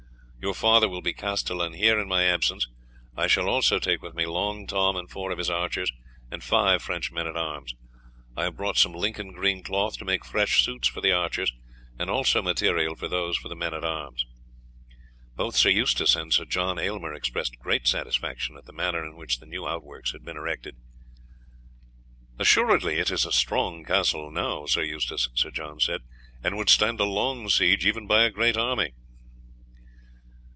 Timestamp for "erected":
20.37-20.75